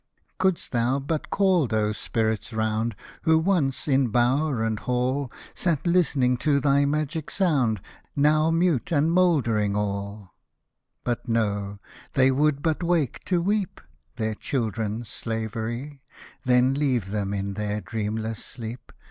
[0.39, 6.37] Couldst thou but call those spirits round Who once, in bower and hall, Sat listening
[6.37, 7.79] to thy magic sound,
[8.15, 10.33] Now mute and mouldering all;—
[11.03, 11.77] But, no;
[12.13, 13.79] they would but wake to weep
[14.15, 15.99] Their children's slavery;
[16.45, 18.91] Then leave them in their dreamless sleep.